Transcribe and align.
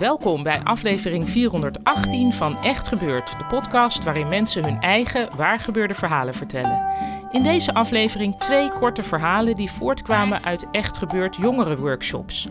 Welkom 0.00 0.42
bij 0.42 0.60
aflevering 0.62 1.30
418 1.30 2.32
van 2.32 2.62
Echt 2.62 2.88
Gebeurd, 2.88 3.38
de 3.38 3.44
podcast 3.44 4.04
waarin 4.04 4.28
mensen 4.28 4.64
hun 4.64 4.80
eigen 4.80 5.36
waargebeurde 5.36 5.94
verhalen 5.94 6.34
vertellen. 6.34 6.82
In 7.30 7.42
deze 7.42 7.74
aflevering 7.74 8.38
twee 8.38 8.70
korte 8.70 9.02
verhalen 9.02 9.54
die 9.54 9.70
voortkwamen 9.70 10.44
uit 10.44 10.66
Echt 10.70 10.98
Gebeurd 10.98 11.36
jongerenworkshops. 11.36 12.48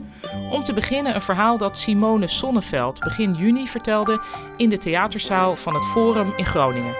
Om 0.51 0.63
te 0.63 0.73
beginnen 0.73 1.15
een 1.15 1.21
verhaal 1.21 1.57
dat 1.57 1.77
Simone 1.77 2.27
Sonneveld 2.27 2.99
begin 2.99 3.33
juni 3.33 3.67
vertelde 3.67 4.21
in 4.57 4.69
de 4.69 4.77
theaterzaal 4.77 5.55
van 5.55 5.73
het 5.73 5.85
Forum 5.85 6.33
in 6.35 6.45
Groningen. 6.45 6.93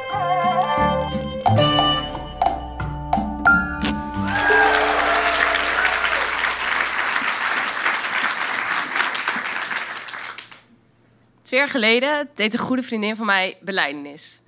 Jaar 11.59 11.69
geleden 11.69 12.29
deed 12.35 12.53
een 12.53 12.59
goede 12.59 12.83
vriendin 12.83 13.15
van 13.15 13.25
mij 13.25 13.57
beleidenis. 13.61 14.41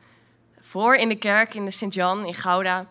Voor 0.60 0.96
in 0.96 1.10
de 1.10 1.16
kerk 1.16 1.54
in 1.54 1.66
de 1.66 1.72
Sint-Jan 1.72 2.26
in 2.26 2.34
Gouda 2.34 2.86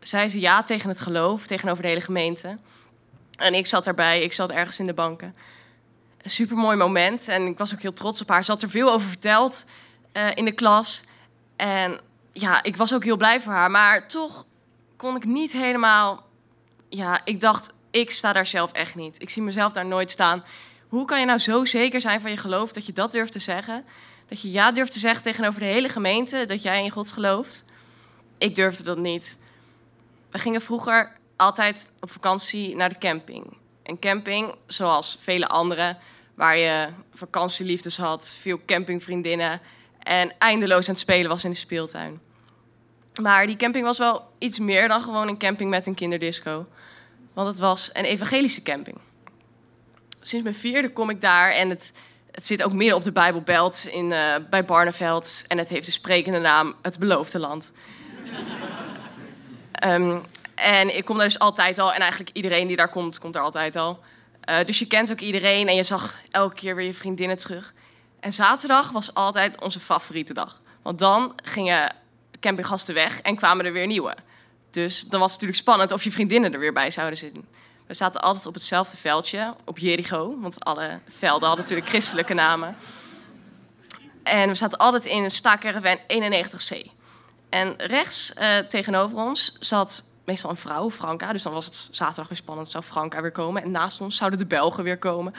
zei 0.00 0.28
ze 0.28 0.40
ja 0.40 0.62
tegen 0.62 0.88
het 0.88 1.00
geloof 1.00 1.46
tegenover 1.46 1.82
de 1.82 1.88
hele 1.88 2.00
gemeente. 2.00 2.58
En 3.38 3.54
ik 3.54 3.66
zat 3.66 3.84
daarbij, 3.84 4.22
ik 4.22 4.32
zat 4.32 4.50
ergens 4.50 4.78
in 4.78 4.86
de 4.86 4.94
banken. 4.94 5.34
Een 6.22 6.30
supermooi 6.30 6.76
moment 6.76 7.28
en 7.28 7.46
ik 7.46 7.58
was 7.58 7.74
ook 7.74 7.82
heel 7.82 7.92
trots 7.92 8.20
op 8.20 8.28
haar. 8.28 8.44
Ze 8.44 8.50
had 8.50 8.62
er 8.62 8.70
veel 8.70 8.92
over 8.92 9.08
verteld 9.08 9.66
eh, 10.12 10.26
in 10.34 10.44
de 10.44 10.52
klas. 10.52 11.02
En 11.56 12.00
ja, 12.32 12.62
ik 12.62 12.76
was 12.76 12.94
ook 12.94 13.04
heel 13.04 13.16
blij 13.16 13.40
voor 13.40 13.52
haar. 13.52 13.70
Maar 13.70 14.08
toch 14.08 14.44
kon 14.96 15.16
ik 15.16 15.24
niet 15.24 15.52
helemaal... 15.52 16.26
Ja, 16.88 17.20
ik 17.24 17.40
dacht, 17.40 17.72
ik 17.90 18.10
sta 18.10 18.32
daar 18.32 18.46
zelf 18.46 18.72
echt 18.72 18.94
niet. 18.94 19.22
Ik 19.22 19.30
zie 19.30 19.42
mezelf 19.42 19.72
daar 19.72 19.86
nooit 19.86 20.10
staan. 20.10 20.44
Hoe 20.96 21.04
kan 21.04 21.20
je 21.20 21.26
nou 21.26 21.38
zo 21.38 21.64
zeker 21.64 22.00
zijn 22.00 22.20
van 22.20 22.30
je 22.30 22.36
geloof 22.36 22.72
dat 22.72 22.86
je 22.86 22.92
dat 22.92 23.12
durft 23.12 23.32
te 23.32 23.38
zeggen? 23.38 23.84
Dat 24.28 24.40
je 24.40 24.50
ja 24.50 24.72
durft 24.72 24.92
te 24.92 24.98
zeggen 24.98 25.22
tegenover 25.22 25.60
de 25.60 25.66
hele 25.66 25.88
gemeente 25.88 26.44
dat 26.44 26.62
jij 26.62 26.84
in 26.84 26.90
God 26.90 27.12
gelooft? 27.12 27.64
Ik 28.38 28.54
durfde 28.54 28.82
dat 28.82 28.98
niet. 28.98 29.38
We 30.30 30.38
gingen 30.38 30.60
vroeger 30.60 31.12
altijd 31.36 31.92
op 32.00 32.10
vakantie 32.10 32.76
naar 32.76 32.88
de 32.88 32.98
camping. 32.98 33.56
Een 33.82 33.98
camping, 33.98 34.54
zoals 34.66 35.18
vele 35.20 35.48
andere, 35.48 35.96
waar 36.34 36.56
je 36.56 36.88
vakantieliefdes 37.14 37.96
had, 37.96 38.32
veel 38.38 38.60
campingvriendinnen 38.66 39.60
en 39.98 40.34
eindeloos 40.38 40.88
aan 40.88 40.94
het 40.94 41.02
spelen 41.02 41.30
was 41.30 41.44
in 41.44 41.50
de 41.50 41.56
speeltuin. 41.56 42.20
Maar 43.20 43.46
die 43.46 43.56
camping 43.56 43.84
was 43.84 43.98
wel 43.98 44.22
iets 44.38 44.58
meer 44.58 44.88
dan 44.88 45.02
gewoon 45.02 45.28
een 45.28 45.38
camping 45.38 45.70
met 45.70 45.86
een 45.86 45.94
kinderdisco. 45.94 46.66
Want 47.32 47.48
het 47.48 47.58
was 47.58 47.90
een 47.92 48.04
evangelische 48.04 48.62
camping 48.62 48.98
sinds 50.26 50.44
mijn 50.44 50.56
vierde 50.56 50.92
kom 50.92 51.10
ik 51.10 51.20
daar 51.20 51.50
en 51.50 51.68
het, 51.68 51.92
het 52.30 52.46
zit 52.46 52.62
ook 52.62 52.72
midden 52.72 52.96
op 52.96 53.02
de 53.02 53.12
Bijbelbelt 53.12 53.88
in, 53.90 54.10
uh, 54.10 54.34
bij 54.50 54.64
Barneveld. 54.64 55.44
En 55.48 55.58
het 55.58 55.68
heeft 55.68 55.86
de 55.86 55.92
sprekende 55.92 56.38
naam 56.38 56.74
Het 56.82 56.98
Beloofde 56.98 57.38
Land. 57.38 57.72
um, 59.84 60.22
en 60.54 60.96
ik 60.96 61.04
kom 61.04 61.16
daar 61.16 61.26
dus 61.26 61.38
altijd 61.38 61.78
al. 61.78 61.92
En 61.92 62.00
eigenlijk 62.00 62.30
iedereen 62.32 62.66
die 62.66 62.76
daar 62.76 62.88
komt, 62.88 63.18
komt 63.18 63.32
daar 63.32 63.42
altijd 63.42 63.76
al. 63.76 64.00
Uh, 64.50 64.64
dus 64.64 64.78
je 64.78 64.86
kent 64.86 65.12
ook 65.12 65.20
iedereen 65.20 65.68
en 65.68 65.74
je 65.74 65.82
zag 65.82 66.20
elke 66.30 66.54
keer 66.54 66.76
weer 66.76 66.86
je 66.86 66.94
vriendinnen 66.94 67.36
terug. 67.36 67.74
En 68.20 68.32
zaterdag 68.32 68.90
was 68.90 69.14
altijd 69.14 69.60
onze 69.60 69.80
favoriete 69.80 70.34
dag. 70.34 70.60
Want 70.82 70.98
dan 70.98 71.32
gingen 71.44 71.94
campinggasten 72.40 72.94
weg 72.94 73.20
en 73.20 73.36
kwamen 73.36 73.64
er 73.64 73.72
weer 73.72 73.86
nieuwe. 73.86 74.16
Dus 74.70 75.00
dan 75.00 75.20
was 75.20 75.32
het 75.32 75.40
natuurlijk 75.40 75.68
spannend 75.68 75.92
of 75.92 76.04
je 76.04 76.10
vriendinnen 76.10 76.52
er 76.52 76.58
weer 76.58 76.72
bij 76.72 76.90
zouden 76.90 77.18
zitten. 77.18 77.55
We 77.86 77.94
zaten 77.94 78.20
altijd 78.20 78.46
op 78.46 78.54
hetzelfde 78.54 78.96
veldje, 78.96 79.54
op 79.64 79.78
Jericho. 79.78 80.40
Want 80.40 80.64
alle 80.64 81.00
velden 81.18 81.48
hadden 81.48 81.64
natuurlijk 81.64 81.88
christelijke 81.88 82.34
namen. 82.34 82.76
En 84.22 84.48
we 84.48 84.54
zaten 84.54 84.78
altijd 84.78 85.04
in 85.04 85.24
een 85.24 85.30
staakerven 85.30 85.98
91C. 85.98 86.90
En 87.48 87.74
rechts 87.76 88.32
uh, 88.38 88.58
tegenover 88.58 89.18
ons 89.18 89.56
zat 89.60 90.10
meestal 90.24 90.50
een 90.50 90.56
vrouw, 90.56 90.90
Franka. 90.90 91.32
Dus 91.32 91.42
dan 91.42 91.52
was 91.52 91.64
het 91.64 91.88
zaterdag 91.90 92.28
weer 92.28 92.36
spannend, 92.36 92.70
zou 92.70 92.84
Franka 92.84 93.20
weer 93.22 93.30
komen. 93.30 93.62
En 93.62 93.70
naast 93.70 94.00
ons 94.00 94.16
zouden 94.16 94.38
de 94.38 94.46
Belgen 94.46 94.84
weer 94.84 94.98
komen. 94.98 95.34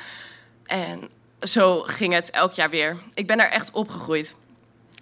En 0.66 1.10
zo 1.42 1.82
ging 1.82 2.14
het 2.14 2.30
elk 2.30 2.54
jaar 2.54 2.70
weer. 2.70 2.98
Ik 3.14 3.28
ben 3.28 3.38
daar 3.38 3.50
echt 3.50 3.72
opgegroeid. 3.72 4.36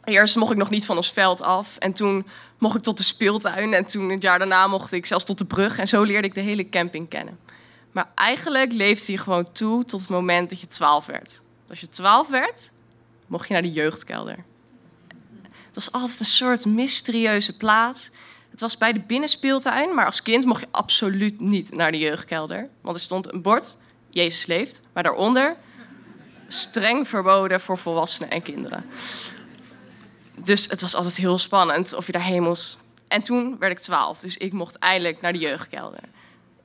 Eerst 0.05 0.35
mocht 0.35 0.51
ik 0.51 0.57
nog 0.57 0.69
niet 0.69 0.85
van 0.85 0.97
ons 0.97 1.11
veld 1.11 1.41
af. 1.41 1.77
En 1.77 1.93
toen 1.93 2.27
mocht 2.57 2.75
ik 2.75 2.81
tot 2.81 2.97
de 2.97 3.03
speeltuin. 3.03 3.73
En 3.73 3.85
toen 3.85 4.09
het 4.09 4.21
jaar 4.21 4.39
daarna 4.39 4.67
mocht 4.67 4.91
ik 4.91 5.05
zelfs 5.05 5.25
tot 5.25 5.38
de 5.38 5.45
brug. 5.45 5.77
En 5.77 5.88
zo 5.88 6.03
leerde 6.03 6.27
ik 6.27 6.35
de 6.35 6.41
hele 6.41 6.69
camping 6.69 7.09
kennen. 7.09 7.39
Maar 7.91 8.09
eigenlijk 8.15 8.71
leefde 8.71 9.11
je 9.11 9.17
gewoon 9.17 9.51
toe 9.51 9.85
tot 9.85 9.99
het 9.99 10.09
moment 10.09 10.49
dat 10.49 10.59
je 10.59 10.67
12 10.67 11.05
werd. 11.05 11.41
Als 11.69 11.79
je 11.79 11.89
12 11.89 12.27
werd, 12.27 12.71
mocht 13.27 13.47
je 13.47 13.53
naar 13.53 13.61
de 13.61 13.71
jeugdkelder. 13.71 14.44
Het 15.47 15.75
was 15.75 15.91
altijd 15.91 16.19
een 16.19 16.25
soort 16.25 16.65
mysterieuze 16.65 17.57
plaats. 17.57 18.09
Het 18.51 18.59
was 18.59 18.77
bij 18.77 18.94
de 18.94 18.99
binnenspeeltuin, 18.99 19.94
maar 19.94 20.05
als 20.05 20.21
kind 20.21 20.45
mocht 20.45 20.61
je 20.61 20.67
absoluut 20.71 21.39
niet 21.39 21.75
naar 21.75 21.91
de 21.91 21.97
jeugdkelder. 21.97 22.69
Want 22.81 22.95
er 22.95 23.01
stond 23.01 23.33
een 23.33 23.41
bord, 23.41 23.77
Jezus 24.09 24.45
leeft, 24.45 24.81
maar 24.94 25.03
daaronder 25.03 25.55
streng 26.47 27.07
verboden 27.07 27.61
voor 27.61 27.77
volwassenen 27.77 28.29
en 28.29 28.41
kinderen. 28.41 28.85
Dus 30.45 30.67
het 30.67 30.81
was 30.81 30.95
altijd 30.95 31.16
heel 31.16 31.38
spannend 31.38 31.94
of 31.94 32.06
je 32.06 32.11
daarheen 32.11 32.44
moest. 32.44 32.78
En 33.07 33.22
toen 33.22 33.56
werd 33.59 33.72
ik 33.72 33.79
12, 33.79 34.19
dus 34.19 34.38
ik 34.38 34.53
mocht 34.53 34.78
eindelijk 34.78 35.22
naar 35.22 35.33
de 35.33 35.39
jeugdkelder 35.39 36.03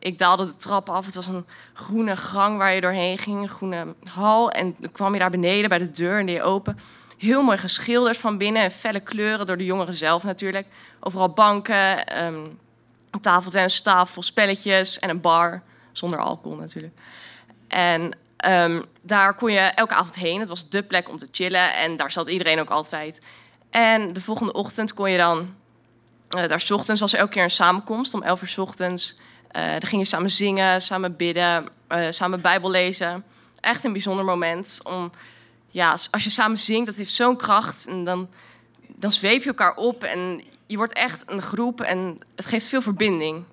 ik 0.01 0.19
daalde 0.19 0.47
de 0.47 0.57
trap 0.57 0.89
af. 0.89 1.07
Het 1.07 1.15
was 1.15 1.27
een 1.27 1.47
groene 1.73 2.17
gang 2.17 2.59
waar 2.59 2.75
je 2.75 2.81
doorheen 2.81 3.19
ging, 3.19 3.43
een 3.43 3.49
groene 3.49 3.95
hal. 4.11 4.51
En 4.51 4.75
dan 4.79 4.93
kwam 4.93 5.13
je 5.13 5.19
daar 5.19 5.31
beneden 5.31 5.69
bij 5.69 5.79
de 5.79 5.91
deur 5.91 6.19
en 6.19 6.29
je 6.29 6.43
open. 6.43 6.79
Heel 7.19 7.43
mooi 7.43 7.59
geschilderd 7.59 8.17
van 8.17 8.39
binnen 8.39 8.63
en 8.63 8.71
felle 8.71 9.01
kleuren 9.01 9.47
door 9.47 9.57
de 9.57 9.65
jongeren 9.65 9.95
zelf 9.95 10.23
natuurlijk. 10.23 10.67
Overal 11.01 11.29
banken, 11.29 12.23
um, 12.25 12.59
tafeltennis, 13.21 13.81
tafel, 13.81 14.23
spelletjes 14.23 14.99
en 14.99 15.11
een 15.11 15.21
bar. 15.21 15.63
Zonder 15.93 16.19
alcohol 16.19 16.57
natuurlijk. 16.57 16.95
En 17.69 18.17
um, 18.47 18.85
daar 19.03 19.35
kon 19.35 19.53
je 19.53 19.61
elke 19.61 19.95
avond 19.95 20.15
heen. 20.15 20.41
Het 20.41 20.49
was 20.49 20.69
de 20.69 20.83
plek 20.83 21.09
om 21.09 21.19
te 21.19 21.29
chillen 21.31 21.75
en 21.75 21.97
daar 21.97 22.11
zat 22.11 22.29
iedereen 22.29 22.61
ook 22.61 22.71
altijd. 22.71 23.21
En 23.71 24.13
de 24.13 24.21
volgende 24.21 24.53
ochtend 24.53 24.95
kon 24.95 25.11
je 25.11 25.17
dan... 25.17 25.55
Uh, 26.37 26.49
daar 26.49 26.61
s 26.61 26.71
ochtends 26.71 27.01
was 27.01 27.13
er 27.13 27.19
elke 27.19 27.33
keer 27.33 27.43
een 27.43 27.51
samenkomst 27.51 28.15
om 28.15 28.23
11 28.23 28.43
uur 28.43 28.49
s 28.49 28.59
ochtends... 28.59 29.17
Uh, 29.57 29.71
dan 29.71 29.87
gingen 29.87 30.07
samen 30.07 30.31
zingen, 30.31 30.83
samen 30.83 31.17
bidden, 31.17 31.69
uh, 31.89 32.07
samen 32.11 32.41
Bijbel 32.41 32.71
lezen. 32.71 33.25
Echt 33.61 33.85
een 33.85 33.93
bijzonder 33.93 34.25
moment. 34.25 34.81
Om, 34.83 35.11
ja, 35.69 35.91
als 36.11 36.25
je 36.25 36.31
samen 36.31 36.59
zingt, 36.59 36.87
dat 36.87 36.97
heeft 36.97 37.15
zo'n 37.15 37.37
kracht. 37.37 37.87
En 37.87 38.05
dan, 38.05 38.29
dan 38.87 39.13
zweep 39.13 39.43
je 39.43 39.49
elkaar 39.49 39.75
op 39.75 40.05
en 40.05 40.43
je 40.67 40.77
wordt 40.77 40.93
echt 40.93 41.23
een 41.27 41.43
groep 41.43 41.81
en 41.81 42.19
het 42.37 42.47
geeft 42.47 42.67
veel 42.67 42.83
verbinding. 42.83 43.45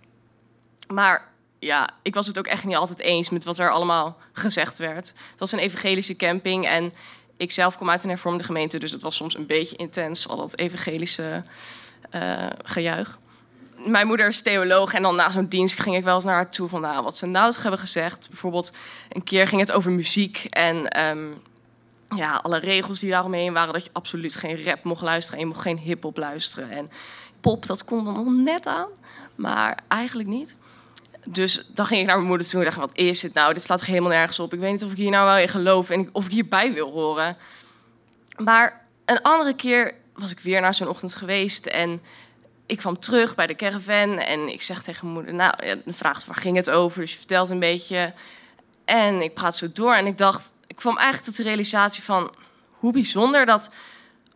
Maar 0.87 1.29
ja, 1.59 1.89
ik 2.01 2.13
was 2.13 2.27
het 2.27 2.37
ook 2.37 2.47
echt 2.47 2.65
niet 2.65 2.75
altijd 2.75 2.99
eens 2.99 3.29
met 3.29 3.43
wat 3.43 3.59
er 3.59 3.71
allemaal 3.71 4.17
gezegd 4.31 4.77
werd. 4.77 5.07
Het 5.07 5.39
was 5.39 5.51
een 5.51 5.59
evangelische 5.59 6.15
camping 6.15 6.67
en 6.67 6.91
ik 7.37 7.51
zelf 7.51 7.77
kom 7.77 7.89
uit 7.89 8.03
een 8.03 8.09
hervormde 8.09 8.43
gemeente, 8.43 8.79
dus 8.79 8.91
het 8.91 9.01
was 9.01 9.15
soms 9.15 9.35
een 9.35 9.45
beetje 9.45 9.75
intens, 9.75 10.27
al 10.27 10.37
dat 10.37 10.57
evangelische 10.57 11.41
uh, 12.15 12.47
gejuich 12.63 13.17
mijn 13.85 14.07
moeder 14.07 14.27
is 14.27 14.41
theoloog 14.41 14.93
en 14.93 15.01
dan 15.01 15.15
na 15.15 15.29
zo'n 15.29 15.45
dienst 15.45 15.79
ging 15.79 15.95
ik 15.95 16.03
wel 16.03 16.15
eens 16.15 16.23
naar 16.23 16.35
haar 16.35 16.51
toe 16.51 16.69
van 16.69 16.81
nou, 16.81 17.03
wat 17.03 17.17
ze 17.17 17.25
nou 17.25 17.53
hebben 17.61 17.79
gezegd. 17.79 18.27
Bijvoorbeeld 18.29 18.71
een 19.09 19.23
keer 19.23 19.47
ging 19.47 19.61
het 19.61 19.71
over 19.71 19.91
muziek 19.91 20.43
en 20.49 21.07
um, 21.07 21.41
ja, 22.15 22.35
alle 22.35 22.57
regels 22.57 22.99
die 22.99 23.09
daaromheen 23.09 23.53
waren 23.53 23.73
dat 23.73 23.83
je 23.83 23.89
absoluut 23.93 24.35
geen 24.35 24.63
rap 24.63 24.83
mocht 24.83 25.01
luisteren 25.01 25.39
en 25.39 25.45
je 25.47 25.51
mocht 25.53 25.61
geen 25.61 25.77
hip-hop 25.77 26.17
luisteren. 26.17 26.69
En 26.69 26.89
pop, 27.41 27.65
dat 27.65 27.85
kon 27.85 28.05
dan 28.05 28.13
nog 28.13 28.43
net 28.43 28.67
aan, 28.67 28.89
maar 29.35 29.79
eigenlijk 29.87 30.29
niet. 30.29 30.55
Dus 31.29 31.69
dan 31.73 31.85
ging 31.85 32.01
ik 32.01 32.07
naar 32.07 32.15
mijn 32.15 32.27
moeder 32.27 32.47
toe 32.47 32.59
en 32.59 32.65
dacht, 32.65 32.77
wat 32.77 32.91
is 32.93 33.19
dit 33.19 33.33
nou? 33.33 33.53
Dit 33.53 33.63
slaat 33.63 33.83
helemaal 33.83 34.11
nergens 34.11 34.39
op. 34.39 34.53
Ik 34.53 34.59
weet 34.59 34.71
niet 34.71 34.83
of 34.83 34.91
ik 34.91 34.97
hier 34.97 35.09
nou 35.09 35.25
wel 35.25 35.37
in 35.37 35.49
geloof 35.49 35.89
en 35.89 36.09
of 36.11 36.25
ik 36.25 36.31
hierbij 36.31 36.73
wil 36.73 36.91
horen. 36.91 37.37
Maar 38.37 38.85
een 39.05 39.21
andere 39.21 39.53
keer 39.53 39.93
was 40.13 40.31
ik 40.31 40.39
weer 40.39 40.61
naar 40.61 40.73
zo'n 40.73 40.87
ochtend 40.87 41.15
geweest 41.15 41.65
en 41.65 41.99
ik 42.65 42.77
kwam 42.77 42.99
terug 42.99 43.35
bij 43.35 43.47
de 43.47 43.55
caravan 43.55 44.17
en 44.17 44.47
ik 44.49 44.61
zeg 44.61 44.83
tegen 44.83 45.01
mijn 45.01 45.13
moeder, 45.13 45.33
nou, 45.33 45.65
ja, 45.65 45.75
dan 45.85 45.93
vraagt 45.93 46.25
waar 46.25 46.35
ging 46.35 46.55
het 46.55 46.69
over? 46.69 47.01
Dus 47.01 47.11
je 47.11 47.17
vertelt 47.17 47.49
een 47.49 47.59
beetje. 47.59 48.13
En 48.85 49.21
ik 49.21 49.33
praat 49.33 49.55
zo 49.55 49.67
door 49.73 49.93
en 49.93 50.05
ik 50.05 50.17
dacht, 50.17 50.53
ik 50.67 50.75
kwam 50.75 50.97
eigenlijk 50.97 51.27
tot 51.27 51.37
de 51.37 51.43
realisatie 51.43 52.03
van 52.03 52.33
hoe 52.69 52.91
bijzonder 52.91 53.45
dat 53.45 53.69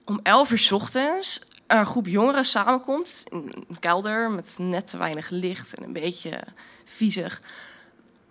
om 0.05 0.19
11 0.23 0.51
uur 0.51 0.69
ochtends 0.71 1.41
een 1.79 1.85
groep 1.85 2.07
jongeren 2.07 2.45
samenkomt 2.45 3.23
in 3.29 3.49
een 3.67 3.79
kelder 3.79 4.31
met 4.31 4.55
net 4.57 4.87
te 4.87 4.97
weinig 4.97 5.29
licht 5.29 5.73
en 5.73 5.83
een 5.83 5.93
beetje 5.93 6.43
viezig. 6.85 7.41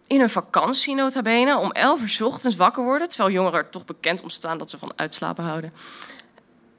In 0.06 0.20
een 0.20 0.30
vakantie 0.30 0.94
nota 0.94 1.22
bene, 1.22 1.58
om 1.58 1.70
11 1.70 2.00
uur 2.00 2.26
ochtends 2.26 2.56
wakker 2.56 2.84
worden, 2.84 3.08
terwijl 3.08 3.34
jongeren 3.34 3.58
er 3.58 3.70
toch 3.70 3.84
bekend 3.84 4.22
om 4.22 4.30
staan 4.30 4.58
dat 4.58 4.70
ze 4.70 4.78
van 4.78 4.92
uitslapen 4.96 5.44
houden. 5.44 5.72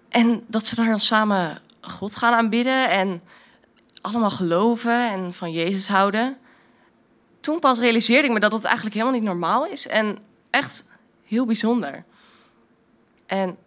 En 0.10 0.44
dat 0.48 0.66
ze 0.66 0.76
daar 0.76 0.86
dan 0.86 1.00
samen 1.00 1.60
God 1.82 2.16
gaan 2.16 2.34
aanbidden 2.34 2.90
en 2.90 3.22
allemaal 4.02 4.30
geloven 4.30 5.10
en 5.10 5.34
van 5.34 5.52
Jezus 5.52 5.88
houden. 5.88 6.38
Toen 7.40 7.60
pas 7.60 7.80
realiseerde 7.80 8.28
ik 8.28 8.34
me 8.34 8.40
dat 8.40 8.52
dat 8.52 8.64
eigenlijk 8.64 8.96
helemaal 8.96 9.20
niet 9.20 9.28
normaal 9.28 9.66
is 9.66 9.88
en 9.88 10.18
echt 10.50 10.86
heel 11.26 11.46
bijzonder. 11.46 12.04
En 13.26 13.58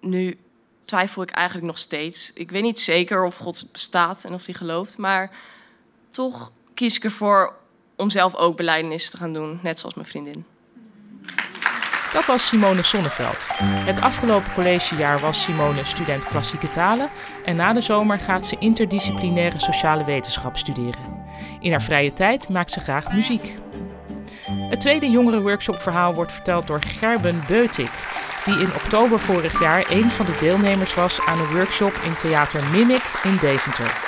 nu 0.00 0.38
twijfel 0.88 1.22
ik 1.22 1.30
eigenlijk 1.30 1.66
nog 1.66 1.78
steeds. 1.78 2.30
Ik 2.34 2.50
weet 2.50 2.62
niet 2.62 2.80
zeker 2.80 3.24
of 3.24 3.36
God 3.36 3.66
bestaat 3.72 4.24
en 4.24 4.34
of 4.34 4.44
hij 4.44 4.54
gelooft, 4.54 4.96
maar 4.96 5.30
toch 6.10 6.52
kies 6.74 6.96
ik 6.96 7.04
ervoor 7.04 7.56
om 7.96 8.10
zelf 8.10 8.34
ook 8.34 8.56
belijdenis 8.56 9.10
te 9.10 9.16
gaan 9.16 9.32
doen, 9.32 9.58
net 9.62 9.78
zoals 9.78 9.94
mijn 9.94 10.06
vriendin. 10.06 10.44
Dat 12.12 12.26
was 12.26 12.46
Simone 12.46 12.82
Sonneveld. 12.82 13.46
Het 13.62 14.00
afgelopen 14.00 14.52
collegejaar 14.52 15.20
was 15.20 15.42
Simone 15.42 15.84
student 15.84 16.24
klassieke 16.24 16.70
talen 16.70 17.10
en 17.44 17.56
na 17.56 17.72
de 17.72 17.80
zomer 17.80 18.20
gaat 18.20 18.46
ze 18.46 18.56
interdisciplinaire 18.58 19.58
sociale 19.58 20.04
wetenschap 20.04 20.56
studeren. 20.56 21.26
In 21.60 21.70
haar 21.70 21.82
vrije 21.82 22.12
tijd 22.12 22.48
maakt 22.48 22.70
ze 22.70 22.80
graag 22.80 23.12
muziek. 23.12 23.54
Het 24.50 24.80
tweede 24.80 25.10
jongerenworkshopverhaal 25.10 26.14
wordt 26.14 26.32
verteld 26.32 26.66
door 26.66 26.82
Gerben 26.82 27.42
Beutik, 27.46 27.90
die 28.48 28.58
in 28.58 28.74
oktober 28.74 29.20
vorig 29.20 29.60
jaar 29.60 29.90
een 29.90 30.10
van 30.10 30.26
de 30.26 30.36
deelnemers 30.40 30.94
was 30.94 31.20
aan 31.20 31.40
een 31.40 31.52
workshop 31.52 31.92
in 32.04 32.16
theater 32.16 32.64
Mimic 32.64 33.02
in 33.22 33.36
Deventer. 33.40 34.00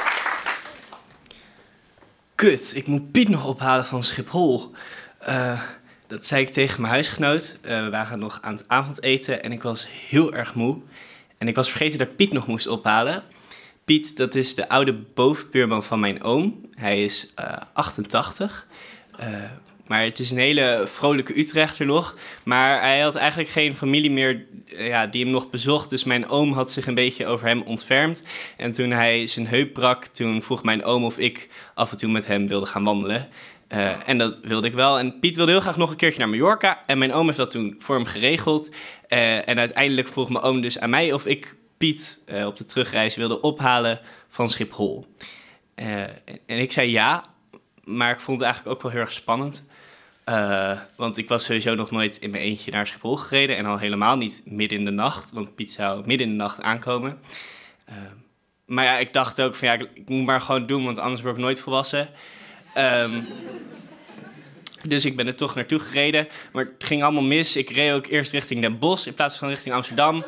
Kut, 2.34 2.72
ik 2.74 2.86
moet 2.86 3.12
Piet 3.12 3.28
nog 3.28 3.46
ophalen 3.46 3.84
van 3.84 4.02
Schiphol. 4.02 4.74
Uh, 5.28 5.60
dat 6.06 6.24
zei 6.24 6.42
ik 6.42 6.50
tegen 6.50 6.80
mijn 6.80 6.92
huisgenoot. 6.92 7.58
Uh, 7.62 7.84
we 7.84 7.90
waren 7.90 8.18
nog 8.18 8.38
aan 8.42 8.54
het 8.54 8.64
avondeten 8.68 9.42
en 9.42 9.52
ik 9.52 9.62
was 9.62 9.86
heel 10.08 10.34
erg 10.34 10.54
moe. 10.54 10.78
En 11.38 11.48
ik 11.48 11.54
was 11.54 11.68
vergeten 11.68 11.98
dat 11.98 12.16
Piet 12.16 12.32
nog 12.32 12.46
moest 12.46 12.66
ophalen. 12.66 13.22
Piet, 13.84 14.16
dat 14.16 14.34
is 14.34 14.54
de 14.54 14.68
oude 14.68 14.94
bovenbuurman 15.14 15.84
van 15.84 16.00
mijn 16.00 16.22
oom. 16.22 16.60
Hij 16.74 17.04
is 17.04 17.32
uh, 17.40 17.56
88. 17.72 18.66
Maar 19.90 20.02
het 20.04 20.18
is 20.18 20.30
een 20.30 20.38
hele 20.38 20.84
vrolijke 20.86 21.38
Utrechter 21.38 21.86
nog. 21.86 22.16
Maar 22.42 22.80
hij 22.80 23.00
had 23.00 23.14
eigenlijk 23.14 23.50
geen 23.50 23.76
familie 23.76 24.10
meer 24.10 24.46
eh, 24.76 24.88
ja, 24.88 25.06
die 25.06 25.22
hem 25.22 25.32
nog 25.32 25.50
bezocht. 25.50 25.90
Dus 25.90 26.04
mijn 26.04 26.28
oom 26.28 26.52
had 26.52 26.70
zich 26.70 26.86
een 26.86 26.94
beetje 26.94 27.26
over 27.26 27.46
hem 27.46 27.62
ontfermd. 27.62 28.22
En 28.56 28.72
toen 28.72 28.90
hij 28.90 29.26
zijn 29.26 29.46
heup 29.46 29.72
brak, 29.72 30.04
toen 30.04 30.42
vroeg 30.42 30.62
mijn 30.62 30.84
oom 30.84 31.04
of 31.04 31.18
ik 31.18 31.48
af 31.74 31.90
en 31.90 31.96
toe 31.96 32.10
met 32.10 32.26
hem 32.26 32.48
wilde 32.48 32.66
gaan 32.66 32.84
wandelen. 32.84 33.28
Uh, 33.68 34.08
en 34.08 34.18
dat 34.18 34.40
wilde 34.42 34.66
ik 34.66 34.74
wel. 34.74 34.98
En 34.98 35.18
Piet 35.18 35.36
wilde 35.36 35.50
heel 35.50 35.60
graag 35.60 35.76
nog 35.76 35.90
een 35.90 35.96
keertje 35.96 36.18
naar 36.18 36.28
Mallorca. 36.28 36.82
En 36.86 36.98
mijn 36.98 37.12
oom 37.12 37.26
heeft 37.26 37.36
dat 37.36 37.50
toen 37.50 37.74
voor 37.78 37.94
hem 37.94 38.06
geregeld. 38.06 38.68
Uh, 39.08 39.48
en 39.48 39.58
uiteindelijk 39.58 40.08
vroeg 40.08 40.28
mijn 40.28 40.44
oom 40.44 40.60
dus 40.60 40.78
aan 40.78 40.90
mij 40.90 41.12
of 41.12 41.26
ik 41.26 41.54
Piet 41.78 42.18
op 42.44 42.56
de 42.56 42.64
terugreis 42.64 43.16
wilde 43.16 43.40
ophalen 43.40 44.00
van 44.28 44.48
Schiphol. 44.48 45.06
en 45.74 46.58
ik 46.58 46.72
zei 46.72 46.90
ja, 46.90 47.24
maar 47.84 48.12
ik 48.12 48.20
vond 48.20 48.38
het 48.38 48.46
eigenlijk 48.46 48.76
ook 48.76 48.82
wel 48.82 48.92
heel 48.92 49.00
erg 49.00 49.12
spannend. 49.12 49.64
Want 50.96 51.16
ik 51.16 51.28
was 51.28 51.44
sowieso 51.44 51.74
nog 51.74 51.90
nooit 51.90 52.16
in 52.16 52.30
mijn 52.30 52.42
eentje 52.42 52.70
naar 52.70 52.86
Schiphol 52.86 53.16
gereden. 53.16 53.56
En 53.56 53.66
al 53.66 53.78
helemaal 53.78 54.16
niet 54.16 54.42
midden 54.44 54.78
in 54.78 54.84
de 54.84 54.90
nacht, 54.90 55.32
want 55.32 55.54
Piet 55.54 55.70
zou 55.70 56.06
midden 56.06 56.26
in 56.26 56.32
de 56.32 56.42
nacht 56.42 56.60
aankomen. 56.60 57.18
maar 58.66 58.84
ja, 58.84 58.98
ik 58.98 59.12
dacht 59.12 59.40
ook 59.40 59.54
van 59.54 59.68
ja, 59.68 59.74
ik, 59.74 60.08
moet 60.08 60.26
maar 60.26 60.40
gewoon 60.40 60.66
doen, 60.66 60.84
want 60.84 60.98
anders 60.98 61.22
word 61.22 61.34
ik 61.34 61.42
nooit 61.42 61.60
volwassen. 61.60 62.08
Um, 62.78 63.26
dus 64.82 65.04
ik 65.04 65.16
ben 65.16 65.26
er 65.26 65.34
toch 65.34 65.54
naartoe 65.54 65.78
gereden. 65.78 66.28
Maar 66.52 66.64
het 66.64 66.84
ging 66.84 67.02
allemaal 67.02 67.22
mis. 67.22 67.56
Ik 67.56 67.70
reed 67.70 67.92
ook 67.92 68.06
eerst 68.06 68.32
richting 68.32 68.60
Den 68.60 68.78
Bosch 68.78 69.06
in 69.06 69.14
plaats 69.14 69.36
van 69.36 69.48
richting 69.48 69.74
Amsterdam. 69.74 70.24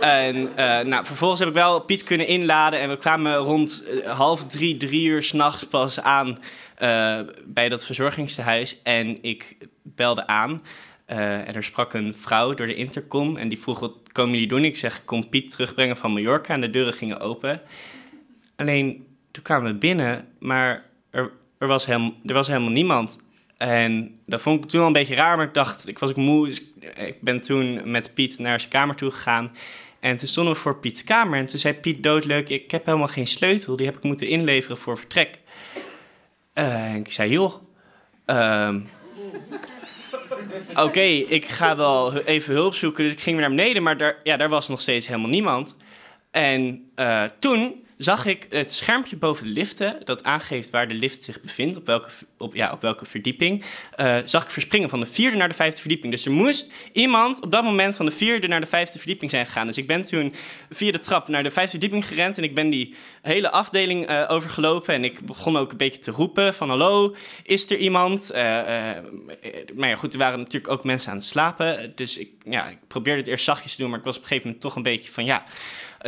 En 0.00 0.36
uh, 0.36 0.80
nou, 0.80 1.04
vervolgens 1.04 1.40
heb 1.40 1.48
ik 1.48 1.54
wel 1.54 1.80
Piet 1.80 2.04
kunnen 2.04 2.26
inladen. 2.26 2.80
En 2.80 2.88
we 2.88 2.96
kwamen 2.96 3.36
rond 3.36 3.82
half 4.06 4.46
drie, 4.46 4.76
drie 4.76 5.08
uur 5.08 5.22
s'nachts 5.22 5.66
pas 5.66 6.00
aan 6.00 6.38
uh, 6.82 7.20
bij 7.44 7.68
dat 7.68 7.84
verzorgingstehuis. 7.84 8.82
En 8.82 9.22
ik 9.22 9.56
belde 9.82 10.26
aan. 10.26 10.62
en 11.06 11.54
er 11.54 11.64
sprak 11.64 11.92
een 11.92 12.14
vrouw 12.14 12.54
door 12.54 12.66
de 12.66 12.74
intercom. 12.74 13.36
En 13.36 13.48
die 13.48 13.58
vroeg, 13.58 13.78
wat 13.78 13.92
komen 14.12 14.32
jullie 14.32 14.48
doen? 14.48 14.64
Ik 14.64 14.76
zeg, 14.76 14.96
ik 14.96 15.06
kom 15.06 15.28
Piet 15.28 15.50
terugbrengen 15.50 15.96
van 15.96 16.12
Mallorca. 16.12 16.54
En 16.54 16.60
de 16.60 16.70
deuren 16.70 16.94
gingen 16.94 17.20
open. 17.20 17.60
Alleen, 18.56 19.06
toen 19.30 19.42
kwamen 19.42 19.72
we 19.72 19.78
binnen. 19.78 20.28
Maar 20.38 20.84
er, 21.10 21.30
er, 21.58 21.66
was, 21.66 21.86
helemaal, 21.86 22.12
er 22.24 22.34
was 22.34 22.46
helemaal 22.46 22.70
niemand. 22.70 23.18
En 23.56 24.18
dat 24.26 24.40
vond 24.40 24.64
ik 24.64 24.70
toen 24.70 24.80
al 24.80 24.86
een 24.86 24.92
beetje 24.92 25.14
raar, 25.14 25.36
maar 25.36 25.46
ik 25.46 25.54
dacht, 25.54 25.88
ik 25.88 25.98
was 25.98 26.10
ook 26.10 26.16
moe. 26.16 26.46
Dus 26.46 26.62
ik 26.96 27.20
ben 27.20 27.40
toen 27.40 27.90
met 27.90 28.14
Piet 28.14 28.38
naar 28.38 28.60
zijn 28.60 28.72
kamer 28.72 28.94
toe 28.94 29.10
gegaan. 29.10 29.52
En 30.00 30.16
toen 30.16 30.28
stonden 30.28 30.52
we 30.52 30.58
voor 30.58 30.76
Piets 30.76 31.04
kamer. 31.04 31.38
En 31.38 31.46
toen 31.46 31.58
zei 31.58 31.74
Piet 31.74 32.02
doodleuk, 32.02 32.48
ik 32.48 32.70
heb 32.70 32.84
helemaal 32.86 33.08
geen 33.08 33.26
sleutel. 33.26 33.76
Die 33.76 33.86
heb 33.86 33.96
ik 33.96 34.02
moeten 34.02 34.28
inleveren 34.28 34.78
voor 34.78 34.98
vertrek. 34.98 35.38
Uh, 36.58 36.94
ik 36.94 37.12
zei, 37.12 37.30
joh... 37.30 37.54
Um, 38.26 38.86
Oké, 40.74 41.00
ik 41.00 41.46
ga 41.46 41.76
wel 41.76 42.16
even 42.16 42.54
hulp 42.54 42.74
zoeken. 42.74 43.04
Dus 43.04 43.12
ik 43.12 43.20
ging 43.20 43.36
weer 43.36 43.48
naar 43.48 43.56
beneden, 43.56 43.82
maar 43.82 43.96
daar, 43.96 44.16
ja, 44.22 44.36
daar 44.36 44.48
was 44.48 44.68
nog 44.68 44.80
steeds 44.80 45.06
helemaal 45.06 45.30
niemand. 45.30 45.76
En 46.30 46.87
uh, 46.98 47.24
toen 47.38 47.86
zag 47.96 48.26
ik 48.26 48.46
het 48.50 48.72
schermpje 48.72 49.16
boven 49.16 49.44
de 49.44 49.50
liften, 49.50 49.96
dat 50.04 50.24
aangeeft 50.24 50.70
waar 50.70 50.88
de 50.88 50.94
lift 50.94 51.22
zich 51.22 51.40
bevindt, 51.40 51.76
op 51.76 51.86
welke, 51.86 52.08
op, 52.36 52.54
ja, 52.54 52.72
op 52.72 52.80
welke 52.80 53.04
verdieping, 53.04 53.64
uh, 53.96 54.18
zag 54.24 54.42
ik 54.42 54.50
verspringen 54.50 54.88
van 54.88 55.00
de 55.00 55.06
vierde 55.06 55.36
naar 55.36 55.48
de 55.48 55.54
vijfde 55.54 55.80
verdieping. 55.80 56.12
Dus 56.12 56.24
er 56.24 56.32
moest 56.32 56.70
iemand 56.92 57.40
op 57.40 57.52
dat 57.52 57.64
moment 57.64 57.96
van 57.96 58.06
de 58.06 58.12
vierde 58.12 58.48
naar 58.48 58.60
de 58.60 58.66
vijfde 58.66 58.98
verdieping 58.98 59.30
zijn 59.30 59.46
gegaan. 59.46 59.66
Dus 59.66 59.76
ik 59.76 59.86
ben 59.86 60.02
toen 60.02 60.34
via 60.70 60.92
de 60.92 60.98
trap 60.98 61.28
naar 61.28 61.42
de 61.42 61.50
vijfde 61.50 61.70
verdieping 61.70 62.06
gerend 62.06 62.38
en 62.38 62.44
ik 62.44 62.54
ben 62.54 62.70
die 62.70 62.94
hele 63.22 63.50
afdeling 63.50 64.10
uh, 64.10 64.24
overgelopen 64.28 64.94
en 64.94 65.04
ik 65.04 65.26
begon 65.26 65.56
ook 65.56 65.70
een 65.70 65.76
beetje 65.76 66.02
te 66.02 66.10
roepen 66.10 66.54
van 66.54 66.68
hallo, 66.68 67.16
is 67.42 67.70
er 67.70 67.76
iemand? 67.76 68.30
Maar 69.74 69.88
ja, 69.88 69.96
goed, 69.96 70.12
er 70.12 70.18
waren 70.18 70.38
natuurlijk 70.38 70.72
ook 70.72 70.84
mensen 70.84 71.10
aan 71.10 71.16
het 71.16 71.26
slapen, 71.26 71.92
dus 71.94 72.16
ik, 72.16 72.30
ja, 72.44 72.68
ik 72.68 72.78
probeerde 72.86 73.20
het 73.20 73.28
eerst 73.28 73.44
zachtjes 73.44 73.74
te 73.74 73.80
doen, 73.80 73.90
maar 73.90 73.98
ik 73.98 74.04
was 74.04 74.16
op 74.16 74.22
een 74.22 74.28
gegeven 74.28 74.48
moment 74.48 74.66
toch 74.66 74.76
een 74.76 74.82
beetje 74.82 75.10
van 75.10 75.24
ja... 75.24 75.44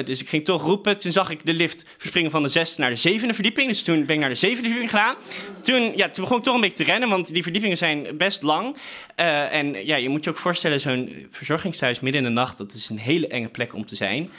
Dus 0.04 0.20
ik 0.20 0.28
ging 0.28 0.44
toch 0.44 0.62
roepen. 0.62 0.79
Toen 0.82 1.12
zag 1.12 1.30
ik 1.30 1.46
de 1.46 1.52
lift 1.52 1.84
verspringen 1.98 2.30
van 2.30 2.42
de 2.42 2.48
zesde 2.48 2.80
naar 2.80 2.90
de 2.90 2.96
zevende 2.96 3.34
verdieping. 3.34 3.68
Dus 3.68 3.82
toen 3.82 4.04
ben 4.04 4.14
ik 4.14 4.20
naar 4.20 4.28
de 4.28 4.34
zevende 4.34 4.68
verdieping 4.68 4.90
gegaan. 4.90 5.16
Toen, 5.62 5.96
ja, 5.96 6.08
toen 6.08 6.24
begon 6.24 6.38
ik 6.38 6.44
toch 6.44 6.54
een 6.54 6.60
beetje 6.60 6.84
te 6.84 6.90
rennen, 6.90 7.08
want 7.08 7.32
die 7.32 7.42
verdiepingen 7.42 7.76
zijn 7.76 8.06
best 8.16 8.42
lang. 8.42 8.76
Uh, 9.16 9.54
en 9.54 9.86
ja, 9.86 9.96
je 9.96 10.08
moet 10.08 10.24
je 10.24 10.30
ook 10.30 10.36
voorstellen, 10.36 10.80
zo'n 10.80 11.26
verzorgingstehuis 11.30 12.00
midden 12.00 12.22
in 12.22 12.28
de 12.28 12.34
nacht, 12.34 12.58
dat 12.58 12.72
is 12.72 12.88
een 12.88 12.98
hele 12.98 13.28
enge 13.28 13.48
plek 13.48 13.74
om 13.74 13.86
te 13.86 13.96
zijn. 13.96 14.30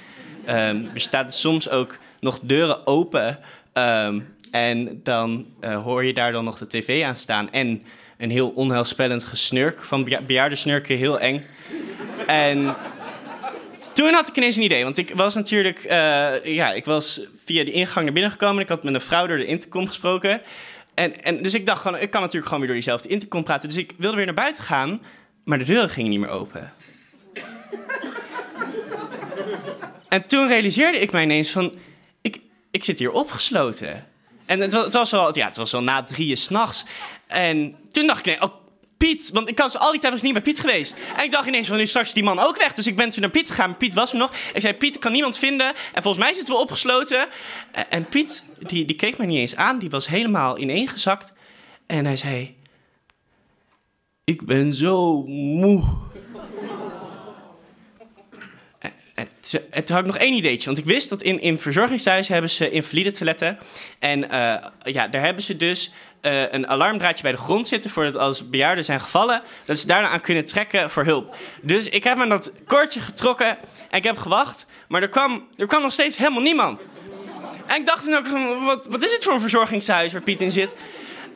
Um, 0.50 0.90
er 0.94 1.02
staan 1.02 1.32
soms 1.32 1.70
ook 1.70 1.98
nog 2.20 2.40
deuren 2.42 2.88
open. 2.88 3.40
Um, 3.74 4.36
en 4.52 5.00
dan 5.04 5.46
uh, 5.62 5.84
hoor 5.84 6.06
je 6.06 6.14
daar 6.14 6.32
dan 6.32 6.44
nog 6.44 6.58
de 6.58 6.68
tv 6.68 7.04
aan 7.04 7.16
staan. 7.16 7.52
En 7.52 7.84
een 8.18 8.30
heel 8.30 8.50
onheilspellend 8.50 9.24
gesnurk 9.24 9.84
van 9.84 10.04
bejaarde 10.26 10.56
snurken, 10.56 10.98
heel 10.98 11.20
eng. 11.20 11.46
En 12.28 12.76
toen 13.94 14.14
had 14.14 14.28
ik 14.28 14.38
ineens 14.38 14.56
een 14.56 14.64
idee, 14.64 14.84
want 14.84 14.98
ik 14.98 15.16
was 15.16 15.36
natuurlijk, 15.36 15.84
uh, 15.84 15.90
ja, 16.44 16.74
ik 16.74 16.86
was 16.86 17.20
via 17.46 17.64
de 17.64 17.72
ingang 17.72 18.04
naar 18.04 18.14
binnen 18.14 18.32
gekomen. 18.32 18.62
Ik 18.64 18.70
had 18.70 18.84
met 18.84 18.94
een 18.94 19.02
vrouw 19.02 19.28
door 19.28 19.38
de 19.38 19.46
intercom 19.46 19.88
gesproken. 19.88 20.42
En, 20.94 21.24
en 21.24 21.44
dus 21.44 21.54
ik 21.54 21.66
dacht 21.66 21.82
gewoon, 21.82 22.00
ik 22.00 22.10
kan 22.10 22.22
natuurlijk 22.22 22.46
gewoon 22.46 22.60
weer 22.60 22.68
door 22.68 22.82
diezelfde 22.82 23.10
intercom 23.10 23.44
praten. 23.44 23.68
Dus 23.68 23.78
ik 23.78 23.94
wilde 23.98 24.16
weer 24.16 24.26
naar 24.26 24.34
buiten 24.34 24.64
gaan, 24.64 25.02
maar 25.44 25.60
de 25.60 25.66
deuren 25.66 25.90
gingen 25.90 26.10
niet 26.10 26.20
meer 26.20 26.30
open. 26.30 26.74
en 30.10 30.26
toen 30.26 30.48
realiseerde 30.48 31.00
ik 31.00 31.12
mij 31.12 31.24
ineens 31.24 31.52
van, 31.52 31.74
ik, 32.22 32.40
ik 32.72 32.84
zit 32.84 33.00
hier 33.00 33.12
opgesloten. 33.12 34.08
En 34.46 34.60
het 34.60 34.74
was, 34.74 34.84
het 34.84 34.94
was 34.94 35.10
ja, 35.34 35.48
het 35.48 35.56
was 35.56 35.72
wel 35.72 35.84
na 35.84 36.04
drieën 36.04 36.38
s'nachts. 36.38 36.86
En 37.28 37.76
toen 37.90 38.08
dacht 38.08 38.26
ik, 38.26 38.44
oh, 38.44 38.61
Piet, 39.08 39.30
want 39.34 39.50
ik 39.50 39.58
was 39.58 39.78
al 39.78 39.92
die 39.92 40.00
tijd 40.00 40.14
was 40.14 40.22
niet 40.22 40.34
bij 40.34 40.42
Piet 40.42 40.60
geweest. 40.60 40.96
En 41.18 41.24
ik 41.24 41.32
dacht 41.32 41.48
ineens 41.48 41.68
van 41.68 41.78
nu 41.78 41.86
straks 41.86 42.14
die 42.14 42.24
man 42.24 42.40
ook 42.40 42.58
weg. 42.58 42.74
Dus 42.74 42.88
ik 42.88 42.96
ben 42.96 43.10
toen 43.10 43.22
naar 43.22 43.30
Piet 43.30 43.50
gegaan. 43.50 43.78
Piet 43.78 43.94
was 43.94 44.12
er 44.12 44.18
nog. 44.18 44.32
Ik 44.54 44.62
zei, 44.62 44.74
Piet, 44.74 45.00
kan 45.00 45.12
niemand 45.12 45.38
vinden. 45.38 45.68
En 45.94 46.02
volgens 46.04 46.24
mij 46.24 46.34
zitten 46.34 46.54
we 46.54 46.60
opgesloten. 46.60 47.28
En 47.90 48.06
Piet, 48.06 48.44
die, 48.60 48.86
die 48.86 48.96
keek 48.96 49.18
mij 49.18 49.28
niet 49.28 49.38
eens 49.38 49.56
aan. 49.56 49.80
Die 49.80 49.90
was 49.90 50.08
helemaal 50.08 50.58
ineengezakt. 50.60 51.34
En 51.86 52.06
hij 52.06 52.16
zei: 52.16 52.56
Ik 54.24 54.46
ben 54.46 54.74
zo 54.74 55.24
moe. 55.28 55.84
En- 58.80 58.94
en 59.16 59.28
toen 59.60 59.96
had 59.96 60.00
ik 60.00 60.06
nog 60.06 60.18
één 60.18 60.34
ideetje, 60.34 60.66
want 60.66 60.78
ik 60.78 60.86
wist 60.86 61.10
dat 61.10 61.22
in, 61.22 61.42
in 61.42 61.60
verzorgingsthuizen 61.60 62.34
hebben 62.34 62.52
ze 62.52 62.70
invalide 62.70 63.12
toiletten. 63.12 63.60
En 64.00 64.30
eh, 64.30 64.68
ja, 64.84 65.08
daar 65.08 65.22
hebben 65.22 65.44
ze 65.44 65.56
dus 65.56 65.92
eh, 66.22 66.52
een 66.52 66.68
alarmdraadje 66.68 67.24
bij 67.24 67.32
de 67.32 67.38
grond 67.38 67.68
zitten 67.68 67.90
voordat 67.90 68.16
als 68.16 68.50
bejaarden 68.50 68.84
zijn 68.84 69.02
gevallen, 69.02 69.42
dat 69.66 69.78
ze 69.78 69.88
daarna 69.88 70.08
aan 70.08 70.22
kunnen 70.22 70.46
trekken 70.46 70.90
voor 70.90 71.04
hulp. 71.04 71.36
Dus 71.62 71.90
ik 71.90 72.04
heb 72.04 72.20
aan 72.20 72.30
dat 72.30 72.52
koordje 72.66 73.00
getrokken 73.00 73.58
en 73.90 73.98
ik 73.98 74.04
heb 74.04 74.18
gewacht, 74.18 74.66
maar 74.88 75.02
er 75.02 75.10
kwam, 75.10 75.48
er 75.58 75.68
kwam 75.68 75.82
nog 75.82 75.92
steeds 75.92 76.18
helemaal 76.18 76.42
niemand. 76.42 76.88
En 77.68 77.76
ik 77.76 77.86
dacht 77.86 78.04
toen 78.04 78.16
ook, 78.16 78.28
wat, 78.64 78.88
wat 78.88 79.04
is 79.04 79.12
het 79.12 79.24
voor 79.24 79.34
een 79.34 79.40
verzorgingshuis 79.40 80.14
waar 80.14 80.22
Piet 80.22 80.42
in 80.42 80.52
zit? 80.52 80.76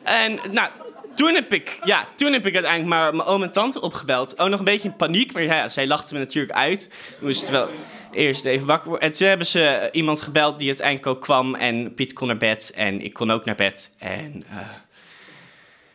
En 0.02 0.38
nou, 0.50 0.70
toen 1.16 1.34
heb 1.34 1.52
ik, 1.52 1.78
ja, 1.84 2.04
toen 2.16 2.32
heb 2.32 2.46
ik 2.46 2.54
uiteindelijk 2.54 2.94
maar 2.94 3.14
mijn 3.14 3.28
oom 3.28 3.42
en 3.42 3.52
tante 3.52 3.80
opgebeld. 3.80 4.38
Ook 4.38 4.48
nog 4.48 4.58
een 4.58 4.64
beetje 4.64 4.88
in 4.88 4.96
paniek, 4.96 5.32
maar 5.32 5.42
ja, 5.42 5.68
zij 5.68 5.86
lachten 5.86 6.14
me 6.14 6.22
natuurlijk 6.22 6.56
uit. 6.56 6.90
We 7.18 7.26
moesten 7.26 7.52
wel 7.52 7.68
eerst 8.12 8.44
even 8.44 8.66
wakker 8.66 8.88
worden. 8.88 9.08
En 9.08 9.14
toen 9.14 9.28
hebben 9.28 9.46
ze 9.46 9.88
iemand 9.92 10.20
gebeld 10.20 10.58
die 10.58 10.68
uiteindelijk 10.68 11.06
ook 11.06 11.20
kwam. 11.20 11.54
En 11.54 11.94
Piet 11.94 12.12
kon 12.12 12.26
naar 12.26 12.36
bed 12.36 12.72
en 12.74 13.00
ik 13.00 13.12
kon 13.12 13.30
ook 13.30 13.44
naar 13.44 13.54
bed. 13.54 13.90
En 13.98 14.44
eh, 14.50 14.56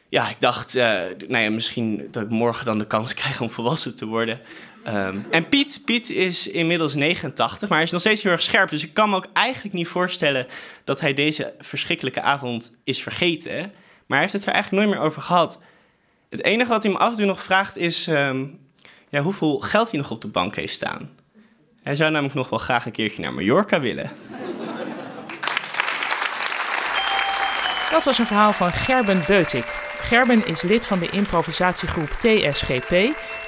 ja, 0.10 0.30
ik 0.30 0.40
dacht, 0.40 0.76
eh, 0.76 1.00
nou 1.28 1.44
ja, 1.44 1.50
misschien 1.50 2.08
dat 2.12 2.24
ik 2.24 2.30
morgen 2.30 2.66
dan 2.66 2.80
de 2.80 2.88
kans 2.88 3.14
krijg 3.14 3.42
om 3.42 3.50
volwassen 3.50 3.96
te 3.96 4.06
worden. 4.06 4.40
Ehm, 4.84 5.18
en 5.30 5.48
Piet, 5.48 5.82
Piet 5.86 6.10
is 6.10 6.48
inmiddels 6.48 6.94
89, 6.94 7.70
maar 7.70 7.78
hij 7.78 7.88
is 7.88 7.92
nog 7.92 8.02
steeds 8.02 8.24
heel 8.24 8.32
erg 8.32 8.42
scherp. 8.42 8.70
Dus 8.70 8.84
ik 8.84 8.94
kan 8.94 9.10
me 9.10 9.16
ook 9.16 9.28
eigenlijk 9.34 9.76
niet 9.76 9.88
voorstellen 9.88 10.48
dat 10.84 11.00
hij 11.00 11.14
deze 11.14 11.54
verschrikkelijke 11.60 12.22
avond 12.22 12.72
is 12.84 13.04
vergeten. 13.04 13.72
Maar 14.12 14.20
hij 14.20 14.30
heeft 14.30 14.40
het 14.40 14.48
er 14.54 14.54
eigenlijk 14.54 14.86
nooit 14.86 14.98
meer 14.98 15.08
over 15.08 15.22
gehad. 15.22 15.60
Het 16.30 16.44
enige 16.44 16.70
wat 16.70 16.84
hij 16.84 16.92
me 16.92 16.98
af 16.98 17.12
en 17.12 17.18
toe 17.18 17.26
nog 17.26 17.44
vraagt 17.44 17.78
is 17.78 18.08
ehm, 18.08 18.46
ja, 19.10 19.22
hoeveel 19.22 19.60
geld 19.60 19.92
hij 19.92 20.00
nog 20.00 20.12
op 20.12 20.22
de 20.22 20.28
bank 20.28 20.56
heeft 20.56 20.74
staan. 20.74 21.10
Hij 21.84 21.96
zou 21.96 22.12
namelijk 22.12 22.36
nog 22.36 22.50
wel 22.50 22.60
graag 22.60 22.86
een 22.86 22.92
keertje 22.92 23.22
naar 23.22 23.34
Mallorca 23.34 23.80
willen. 23.80 24.12
Dat 27.92 28.04
was 28.04 28.18
een 28.18 28.26
verhaal 28.26 28.54
van 28.54 28.72
Gerben 28.72 29.22
Beutik. 29.28 29.66
Gerben 29.98 30.48
is 30.48 30.62
lid 30.62 30.86
van 30.86 31.00
de 31.00 31.10
improvisatiegroep 31.10 32.10
TSGP, 32.10 32.90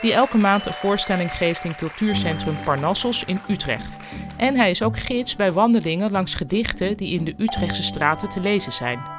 die 0.01 0.13
elke 0.13 0.37
maand 0.37 0.65
een 0.65 0.73
voorstelling 0.73 1.31
geeft 1.31 1.63
in 1.63 1.75
cultuurcentrum 1.75 2.59
Parnassos 2.63 3.23
in 3.25 3.39
Utrecht. 3.47 3.97
En 4.37 4.55
hij 4.55 4.69
is 4.69 4.81
ook 4.81 4.99
gids 4.99 5.35
bij 5.35 5.51
wandelingen 5.51 6.11
langs 6.11 6.35
gedichten 6.35 6.97
die 6.97 7.13
in 7.13 7.23
de 7.23 7.33
Utrechtse 7.37 7.83
straten 7.83 8.29
te 8.29 8.39
lezen 8.39 8.71
zijn. 8.71 9.12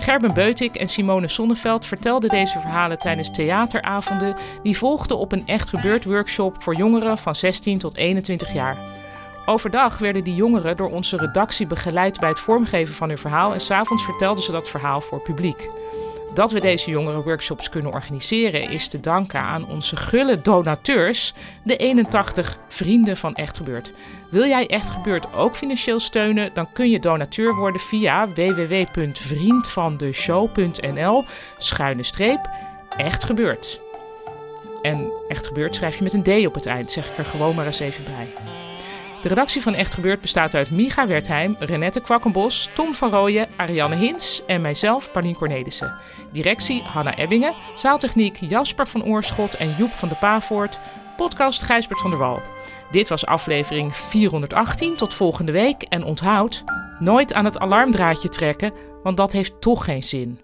Gerben 0.00 0.34
Beutik 0.34 0.76
en 0.76 0.88
Simone 0.88 1.28
Sonneveld 1.28 1.86
vertelden 1.86 2.30
deze 2.30 2.60
verhalen 2.60 2.98
tijdens 2.98 3.30
theateravonden 3.30 4.36
die 4.62 4.78
volgden 4.78 5.18
op 5.18 5.32
een 5.32 5.46
echt 5.46 5.68
gebeurd 5.68 6.04
workshop 6.04 6.62
voor 6.62 6.74
jongeren 6.74 7.18
van 7.18 7.34
16 7.34 7.78
tot 7.78 7.96
21 7.96 8.52
jaar. 8.52 8.76
Overdag 9.46 9.98
werden 9.98 10.24
die 10.24 10.34
jongeren 10.34 10.76
door 10.76 10.90
onze 10.90 11.16
redactie 11.16 11.66
begeleid 11.66 12.20
bij 12.20 12.28
het 12.28 12.38
vormgeven 12.38 12.94
van 12.94 13.08
hun 13.08 13.18
verhaal 13.18 13.52
en 13.52 13.60
s'avonds 13.60 14.04
vertelden 14.04 14.44
ze 14.44 14.52
dat 14.52 14.68
verhaal 14.68 15.00
voor 15.00 15.20
publiek. 15.20 15.68
Dat 16.34 16.52
we 16.52 16.60
deze 16.60 16.90
jongerenworkshops 16.90 17.68
kunnen 17.68 17.92
organiseren 17.92 18.70
is 18.70 18.88
te 18.88 19.00
danken 19.00 19.40
aan 19.40 19.68
onze 19.68 19.96
gulle 19.96 20.42
donateurs, 20.42 21.34
de 21.64 21.76
81 21.76 22.58
vrienden 22.68 23.16
van 23.16 23.34
Echt 23.34 23.56
Gebeurd. 23.56 23.92
Wil 24.30 24.46
jij 24.46 24.66
Echt 24.66 24.90
Gebeurd 24.90 25.34
ook 25.34 25.56
financieel 25.56 26.00
steunen, 26.00 26.50
dan 26.54 26.72
kun 26.72 26.90
je 26.90 27.00
donateur 27.00 27.54
worden 27.54 27.80
via 27.80 28.28
www.vriendvandeshow.nl 28.28 31.24
schuine. 31.58 32.02
En 34.82 35.12
Echt 35.28 35.46
Gebeurd 35.46 35.74
schrijf 35.74 35.96
je 35.96 36.02
met 36.02 36.12
een 36.12 36.22
D 36.22 36.28
op 36.46 36.54
het 36.54 36.66
eind, 36.66 36.90
zeg 36.90 37.10
ik 37.10 37.18
er 37.18 37.24
gewoon 37.24 37.54
maar 37.54 37.66
eens 37.66 37.80
even 37.80 38.04
bij. 38.04 38.28
De 39.22 39.28
redactie 39.28 39.62
van 39.62 39.74
Echt 39.74 39.94
Gebeurd 39.94 40.20
bestaat 40.20 40.54
uit 40.54 40.70
Micha 40.70 41.06
Wertheim, 41.06 41.56
Renette 41.58 42.00
Kwakkenbos, 42.00 42.70
Tom 42.74 42.94
van 42.94 43.10
Rooyen, 43.10 43.48
Ariane 43.56 43.96
Hins 43.96 44.42
en 44.46 44.60
mijzelf, 44.60 45.12
Paulien 45.12 45.34
Cornelissen. 45.34 45.94
Directie 46.32 46.82
Hanna 46.82 47.16
Ebbingen, 47.16 47.54
zaaltechniek 47.76 48.36
Jasper 48.40 48.86
van 48.86 49.04
Oorschot 49.04 49.54
en 49.54 49.74
Joep 49.78 49.90
van 49.92 50.08
de 50.08 50.14
Pavoort, 50.14 50.78
podcast 51.16 51.62
Gijsbert 51.62 52.00
van 52.00 52.10
der 52.10 52.18
Wal. 52.18 52.42
Dit 52.90 53.08
was 53.08 53.26
aflevering 53.26 53.96
418, 53.96 54.96
tot 54.96 55.14
volgende 55.14 55.52
week 55.52 55.82
en 55.82 56.04
onthoud, 56.04 56.64
nooit 56.98 57.32
aan 57.32 57.44
het 57.44 57.58
alarmdraadje 57.58 58.28
trekken, 58.28 58.72
want 59.02 59.16
dat 59.16 59.32
heeft 59.32 59.60
toch 59.60 59.84
geen 59.84 60.02
zin. 60.02 60.40